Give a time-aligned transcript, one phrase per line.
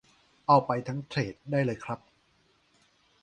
[0.47, 1.99] เอาไปทั้งเธรดได้เลยครับ